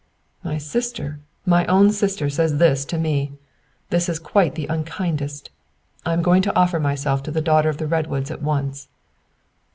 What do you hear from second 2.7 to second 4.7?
to me! This is quite the